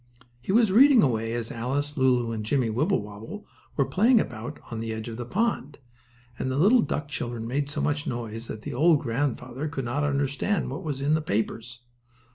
[0.41, 3.45] He was reading away as Alice, Lulu and Jimmie Wibblewobble
[3.77, 5.77] were playing about on the edge of the pond,
[6.39, 10.03] and the little duck children made so much noise that the old grandfather could not
[10.03, 11.81] understand what was in the papers.